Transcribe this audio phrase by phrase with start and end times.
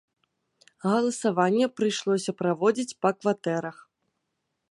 [0.91, 3.77] Галасаванне прыйшлося праводзіць па кватэрах.